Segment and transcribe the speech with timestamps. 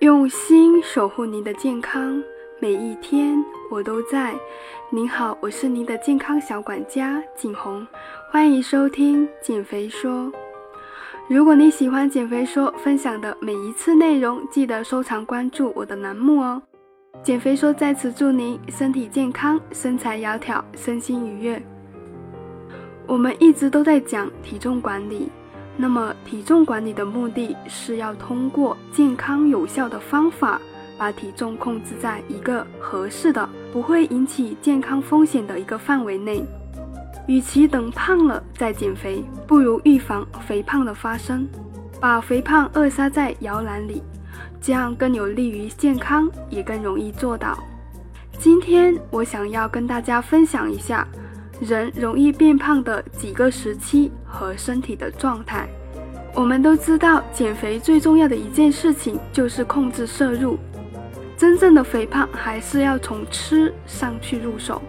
[0.00, 2.22] 用心守护您的健康，
[2.58, 3.36] 每一天
[3.70, 4.34] 我都在。
[4.88, 7.86] 您好，我是您的健康小管家景红，
[8.30, 10.32] 欢迎收听减肥说。
[11.28, 16.62] 如果你喜欢减肥说分享的每一次内容，记得收藏关注我的栏目哦。
[17.22, 21.62] 减肥说在此祝您身体健康，身材窈窕，身心愉悦。
[23.06, 25.30] 我们一直都在讲体重管理。
[25.80, 30.60] 那么，体重管理的目的是要通过健康有效的方法，
[30.98, 36.44] 把体重控制在一个合适的、不会引起健康风险的一个范围内。
[37.26, 41.48] 与其等胖了再减肥，不如预防肥胖的发生，
[41.98, 44.02] 把肥胖扼杀在摇篮里，
[44.60, 47.58] 这样更有利于健康，也更容易做到。
[48.38, 51.08] 今天我想要跟大家分享一下。
[51.60, 55.68] 人容易变胖的几个时期和身体的状态，
[56.34, 60.58] 我们都知道，减肥最重要的一件事情就是控制摄入。
[61.36, 64.80] 真正的肥胖还是要从吃上去入手，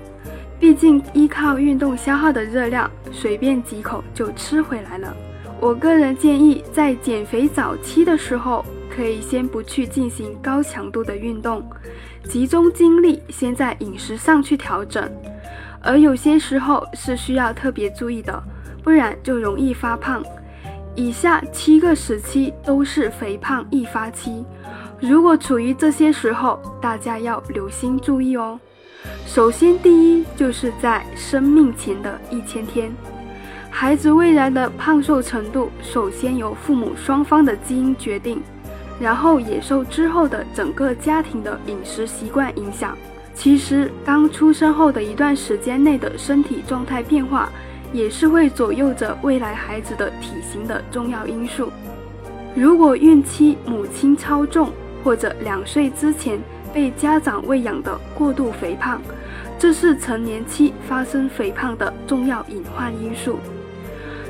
[0.60, 5.16] 毕竟依靠运动消耗的热量，随便几口就吃回来了。
[5.60, 11.64] 我个人建议，在减肥早期的时候，可以先不去进行高强度的运动，
[12.24, 15.10] 集中精力先在饮食上去调整。
[15.82, 18.42] 而有些时候是需要特别注意的，
[18.84, 20.24] 不然就容易发胖。
[20.96, 24.46] 以下七个时期都是肥胖易发期，
[25.00, 28.60] 如果处于这些时候，大家要留心注意哦。
[29.26, 32.92] 首先，第一就是在生命前的一千天，
[33.70, 38.44] 孩子未来的胖瘦程度首先由父母双方的基因决定，
[39.00, 42.96] 然后也受之后的整个家庭的饮食习惯影响。
[43.42, 47.50] 其实，刚出生后的一段时间内的身体状态变化，
[47.92, 51.72] 也是会左右着未来孩子的体型的重要因素。
[52.54, 54.70] 如果孕期母亲超重，
[55.04, 56.40] 或者两岁之前
[56.72, 59.02] 被家长喂养的过度肥胖，
[59.58, 63.40] 这是成年期发生肥胖的重要隐患因素。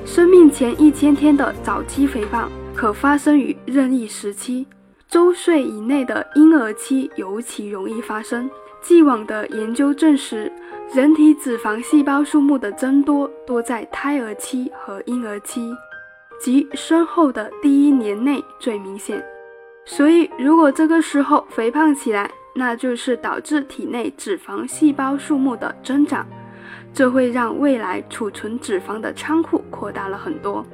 [0.06, 4.68] 生命前一千天的早期肥胖，可发生于任意时期，
[5.10, 8.50] 周岁以内的婴儿期尤其容易发生。
[8.82, 10.52] 既往的研究证实，
[10.94, 15.72] 人体脂肪细胞数目的增多多在胎儿期和婴儿期，
[16.40, 19.24] 即生后的第一年内最明显。
[19.86, 26.26] 所以，如果这个时候肥胖起来，那就是导致体内脂肪细胞数目的增长，
[26.94, 30.66] 这会让未来储存脂肪的仓库扩大了很多。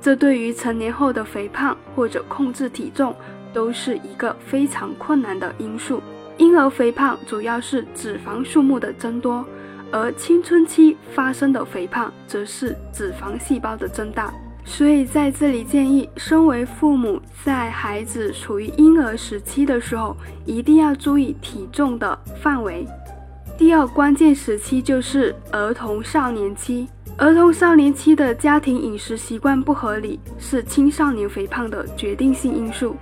[0.00, 3.14] 这对于成年后的肥胖或者控制体重，
[3.52, 6.00] 都是一个非常困难的因素。
[6.38, 9.44] 婴儿肥胖主要是脂肪数目的增多，
[9.90, 14.32] 而青春期发生的肥胖则是脂肪细胞的增大。
[14.64, 22.86] 所以在这里建议，身为父母在孩子处于婴儿时期的时候，一定要注意体重的范围。
[23.56, 32.96] 第二关键时期就是儿童少年期，儿童少年期的家庭饮食习惯不合理，是青少年肥胖的决定性因素。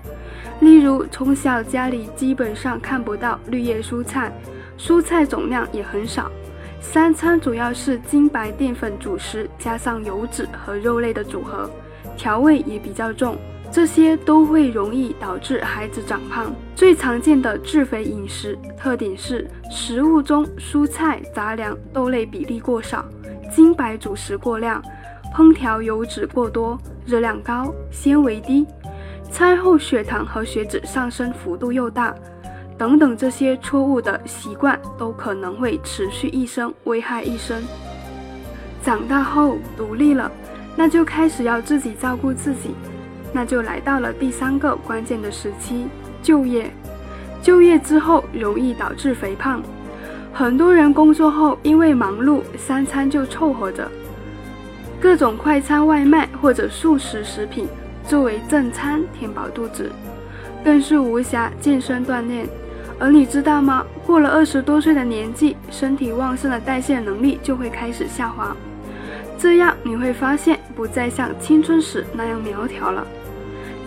[0.61, 4.33] 例如，从小家里基本上看不到绿叶蔬菜，
[4.79, 6.31] 蔬菜总量也很少，
[6.81, 11.69] 三餐主要是精白淀粉主食加上油脂和肉类的组合，
[12.17, 13.37] 调味也比较重，
[13.71, 16.55] 这些都会容易导致孩子长胖。
[16.75, 23.05] 最常见的致肥饮食特点是食物中蔬菜、杂粮、豆类比例过少，
[23.51, 24.83] 精白主食过量，
[25.35, 28.67] 烹调油脂过多，热量高，纤维低。
[29.35, 32.15] 餐后血糖和血脂上升幅度又大，
[32.79, 37.61] 等等，这些错误的习惯都可能会持续一生，危害一生。
[38.81, 40.31] 长大后独立了，
[40.77, 42.77] 那就开始要自己照顾自己，
[43.33, 45.89] 那就来到了第三个关键的时期——
[46.23, 46.71] 就业。
[47.43, 49.61] 就业之后容易导致肥胖，
[50.33, 53.91] 很多人工作后因为忙碌，三餐就凑合着，
[55.01, 57.67] 各种快餐外卖或者速食食品。
[58.09, 59.91] 作为正餐填饱肚子，
[60.65, 62.47] 更是无暇健身锻炼。
[62.99, 63.85] 而你知道吗？
[64.07, 68.57] 过了二十多岁的年纪，身体旺盛的代谢能力就会开始下滑，
[69.37, 73.05] 这样你会发现不再像青春时那样苗条了。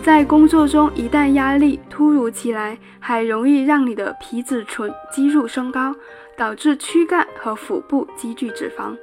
[0.02, 5.94] 在工作中，一旦压力突如其来，还容易让你的皮质醇肌肉升高，
[6.36, 8.96] 导致躯干和腹部积聚脂肪。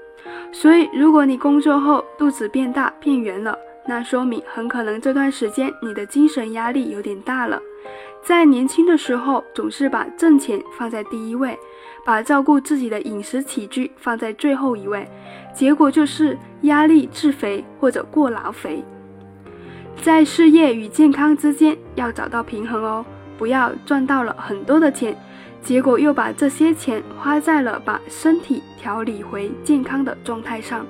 [0.52, 3.58] 所以，如果你工作后肚子变大变圆了，
[3.88, 7.62] 那说明很可能这段时间你的精神压力有点大了，
[8.24, 11.58] 在年轻的时候总是把挣钱放在第一位，
[12.04, 15.08] 把照顾自己的饮食起居放在最后一位，
[15.54, 18.84] 结果就是压力致肥或者过劳肥。
[20.02, 23.06] 在事业与健康之间要找到平衡哦，
[23.38, 25.16] 不要赚到了很多的钱，
[25.62, 30.86] 结果又把这些钱花在了把身体调理回健康的状态上。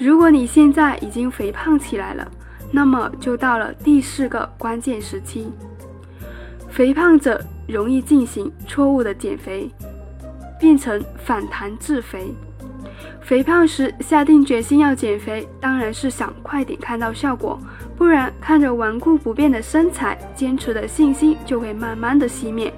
[0.00, 2.26] 如果你现在已经肥胖起来了，
[2.70, 5.52] 那么就到了第四个关键时期。
[6.70, 7.38] 肥胖者
[7.68, 9.70] 容易进行错误的减肥，
[10.58, 12.34] 变成反弹自肥。
[13.20, 17.58] 肥胖时下定决心要减肥，当然是想快点看到效果，
[17.94, 22.72] 不然看着顽固不变的身材，坚持的信心就会慢慢的熄灭。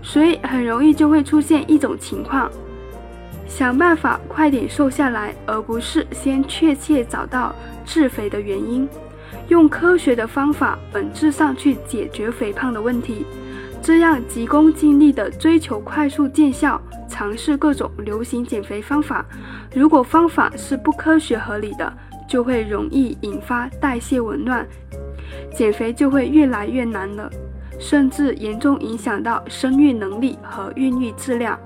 [0.00, 2.50] 所以很容易就会出现一种情况：
[3.54, 7.54] 想办法快点瘦下来，而不是先确切找到
[7.84, 8.88] 致肥的原因。
[9.48, 13.26] 用科学的方法，本质上去解决肥胖的问题，
[13.82, 19.22] 这样急功近利的追求快速见效，尝试各种流行减肥方法，
[19.74, 21.92] 如果方法是不科学合理的，
[22.26, 24.66] 就会容易引发代谢紊乱，
[25.54, 27.28] 减肥就会越来越难了，
[27.78, 31.60] 甚至严重影响到生育能力和孕育质量。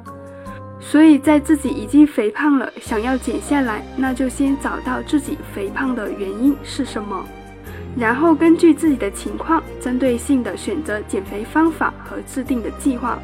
[0.88, 7.26] 所以在自己已经肥胖了，想要减下来，那就先找到自己肥胖的原因是什么。
[7.98, 13.18] 然后根据自己的情况，针对性的选择减肥方法和制定的计划。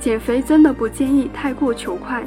[0.00, 2.24] 减肥真的不建议太过求快，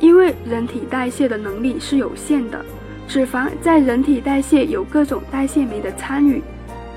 [0.00, 2.62] 因为人体代谢的能力是有限的，
[3.08, 6.42] 脂肪在人体代谢有各种代谢酶的参与，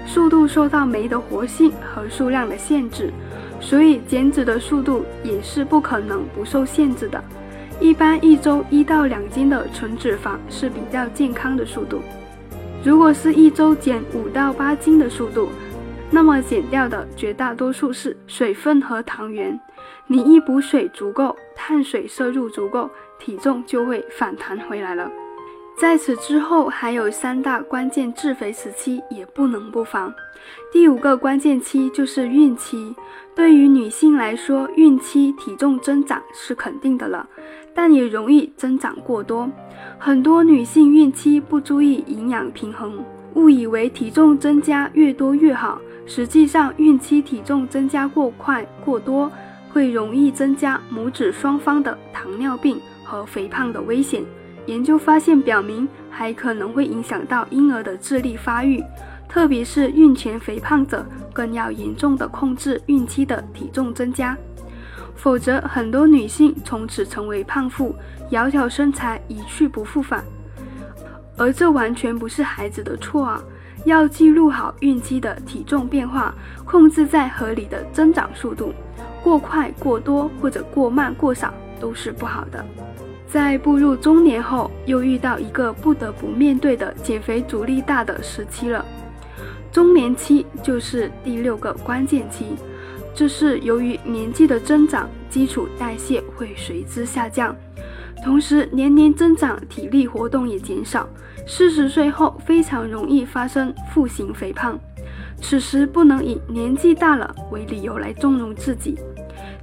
[0.05, 3.11] 速度受到酶的活性和数量的限制，
[3.61, 7.23] 所以减脂的速度也是不可能不受限制的。
[7.79, 12.01] 一般一周一到两斤的纯脂肪是比较健康的速度。
[12.83, 15.49] 如果是一周减五到八斤的速度，
[16.09, 19.57] 那么减掉的绝大多数是水分和糖原。
[20.07, 25.09] 你一补水足够，碳水摄入足够，体重就会反弹回来了。
[25.81, 30.13] 在此之后，还有三大关键致肥时期，也不能不防。
[30.71, 32.95] 第五个关键期就是孕期。
[33.35, 37.27] 对于女性来说，孕期体重增长是肯定的了，
[37.73, 39.49] 但也容易增长过多。
[39.97, 45.81] 很多女性孕期不注意营养平衡，误以为体重增加越多越好。
[46.05, 49.31] 实际上，孕期体重增加过快过多，
[49.73, 54.23] 会容易增加母子双方的糖尿病和肥胖的危险。
[54.71, 58.81] 研究发现表明，还可能会影响到婴儿的智力发育。
[59.27, 64.37] 特别是孕前肥胖者，更要严重的控制孕期的体重增加，
[65.13, 67.93] 否则很多女性从此成为胖妇，
[68.29, 70.23] 窈窕身材一去不复返。
[71.37, 73.43] 而这完全不是孩子的错啊！
[73.83, 76.33] 要记录好孕期的体重变化，
[76.63, 78.73] 控制在合理的增长速度，
[79.21, 82.65] 过快、过多或者过慢、过少都是不好的。
[83.31, 88.85] 在步入中年后，又遇到一个不得不面对的减肥阻力大的时期了。
[89.71, 92.57] 中年期就是第六个关键期，
[93.15, 97.55] 这是由于年纪的增长，基础代谢会随之下降，
[98.21, 101.07] 同时年龄增长，体力活动也减少。
[101.47, 104.77] 四十岁后非常容易发生腹型肥胖，
[105.41, 108.99] 此时不能以年纪大了为理由来纵容自己。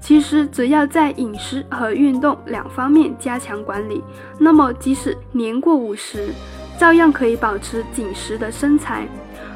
[0.08, 4.02] 其实只要在饮食和运动两方面加强管理，
[4.38, 6.31] 那么即使年过五十，
[6.78, 9.06] 照样可以保持紧实的身材。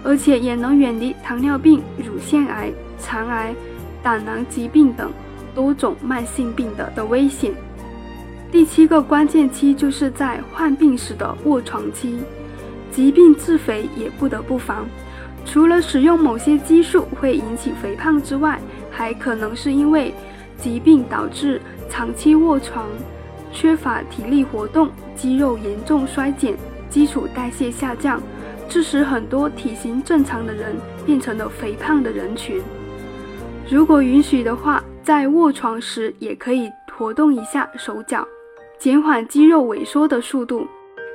[0.04, 3.54] 而且也能远离糖尿病、乳腺癌、肠癌、
[4.02, 5.10] 胆囊疾病等
[5.54, 7.54] 多种慢性病的的危险。
[8.50, 12.18] 第七个关键期就是在患病时的卧床期，
[12.90, 14.86] 疾病致肥也不得不防。
[15.46, 20.12] 除了使用某些激素会引起肥胖之外，还可能是因为
[20.62, 22.86] 疾病导致长期卧床、
[23.52, 26.56] 缺乏体力活动、肌肉严重衰减、
[26.88, 28.22] 基础代谢下降。
[28.68, 32.62] 致使很多体型正常的人变成了肥胖的人群。
[33.68, 38.26] 如果允许的话，在卧床时也可以活动一下手脚，
[38.78, 40.66] 减缓肌肉萎缩的速度。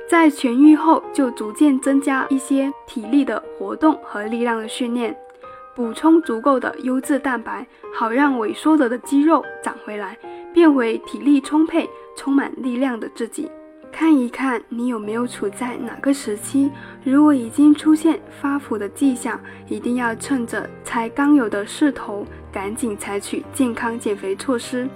[0.08, 5.16] 在痊愈后，就逐渐增加一些体力的活动和力量的训练，
[5.78, 10.18] 补充足够的优质蛋白，好让萎缩了的肌肉长回来，
[10.52, 13.48] 变回体力充沛、充满力量的自己。
[13.92, 16.68] 看一看你有没有处在哪个时期，
[17.04, 24.88] 如果已经出现发福的迹象，一定要趁着才刚有的势头，赶紧采取健康减肥措施。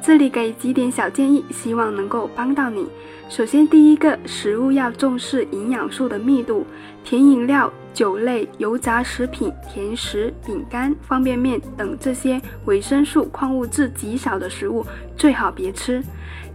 [0.00, 2.86] 这里给几点小建议，希望能够帮到你。
[3.28, 6.64] 首先，第一个，食物要重视营养素的密度，
[7.02, 14.86] 甜饮料、酒类、油炸食品、甜食、饼干、方便面等这些维生素、矿物质极少的食物，
[15.16, 16.00] 最好别吃。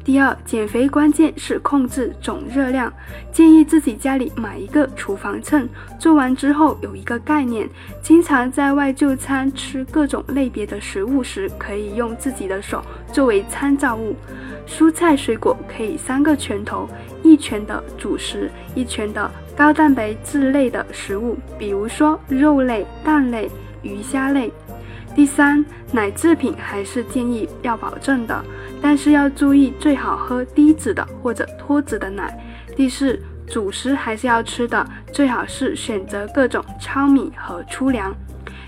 [0.05, 2.91] 第二，减肥关键是控制总热量，
[3.29, 5.67] 建议自己家里买一个厨房秤，
[5.99, 7.69] 做完之后有一个概念。
[8.01, 12.81] 经常在外就餐吃各种类别的食物时，可以用自己的手
[13.11, 14.15] 作为参照物。
[14.65, 16.87] 蔬菜水果可以三个拳头，
[17.21, 23.49] 一拳的主食，一拳的高蛋白质类的食物，比如说肉类、蛋类、
[23.81, 24.51] 鱼虾类。
[25.15, 28.43] 第三，奶制品还是建议要保证的，
[28.81, 32.35] 但是要注意最好喝低脂的或者脱脂的奶。
[32.75, 38.11] 第四，主食还是要吃的，最好是选择各种糙米和粗粮。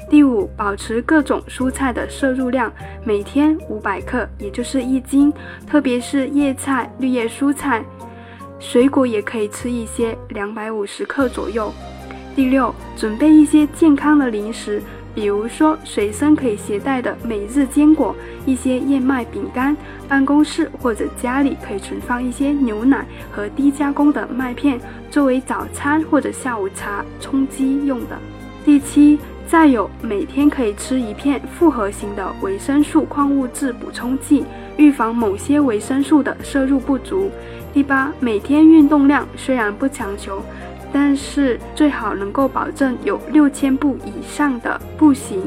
[0.07, 2.71] 第五，保持各种蔬菜的摄入量，
[3.03, 5.33] 每天五百克，也就是一斤，
[5.65, 7.83] 特别是叶菜、绿叶蔬菜，
[8.59, 11.71] 水果也可以吃一些，两百五十克左右。
[12.35, 14.81] 第六，准备一些健康的零食。
[15.13, 18.13] 比如说，随身可以携带的每日坚果，
[18.45, 19.75] 一些燕麦饼干，
[20.09, 24.77] 办公室或者家里可以存放一些牛奶和低加工的麦片，
[25.09, 28.19] 作为早餐或者下午茶充饥用的。
[28.65, 29.17] 第七，
[29.47, 34.43] 再有每天可以吃一片复合型的维生素矿物质补充剂，
[34.77, 37.29] 预防某些维生素的摄入不足。
[37.73, 40.41] 第八，每天运动量虽然不强求。
[40.93, 45.41] 但是最好能够保证有六千步以上的步行。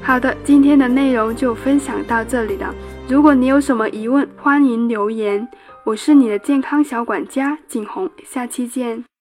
[0.00, 2.74] 好的，今天的内容就分享到这里了。
[3.06, 5.46] 如果你有什么疑问，欢迎留言。
[5.84, 9.13] 我是你的健康小管家景红，下期见。